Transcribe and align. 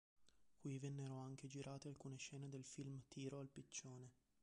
Qui 0.55 0.79
vennero 0.79 1.17
anche 1.19 1.45
girate 1.47 1.87
alcune 1.87 2.15
scene 2.17 2.49
del 2.49 2.65
film 2.65 3.03
Tiro 3.07 3.37
al 3.37 3.49
piccione. 3.49 4.09